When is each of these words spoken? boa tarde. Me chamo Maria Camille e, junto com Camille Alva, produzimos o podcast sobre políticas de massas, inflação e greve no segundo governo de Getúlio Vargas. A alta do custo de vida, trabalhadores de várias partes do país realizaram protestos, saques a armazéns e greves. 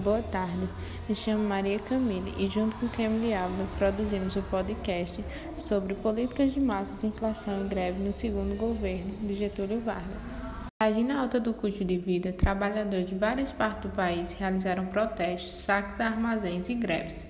boa 0.00 0.22
tarde. 0.22 0.66
Me 1.08 1.14
chamo 1.14 1.46
Maria 1.46 1.78
Camille 1.78 2.34
e, 2.38 2.48
junto 2.48 2.76
com 2.76 2.88
Camille 2.88 3.34
Alva, 3.34 3.66
produzimos 3.78 4.34
o 4.34 4.42
podcast 4.42 5.22
sobre 5.56 5.94
políticas 5.94 6.52
de 6.52 6.62
massas, 6.62 7.04
inflação 7.04 7.64
e 7.64 7.68
greve 7.68 8.02
no 8.02 8.14
segundo 8.14 8.56
governo 8.56 9.12
de 9.22 9.34
Getúlio 9.34 9.80
Vargas. 9.80 10.34
A 10.82 11.20
alta 11.20 11.38
do 11.38 11.52
custo 11.52 11.84
de 11.84 11.98
vida, 11.98 12.32
trabalhadores 12.32 13.08
de 13.08 13.14
várias 13.14 13.52
partes 13.52 13.90
do 13.90 13.94
país 13.94 14.32
realizaram 14.32 14.86
protestos, 14.86 15.56
saques 15.56 16.00
a 16.00 16.06
armazéns 16.06 16.70
e 16.70 16.74
greves. 16.74 17.26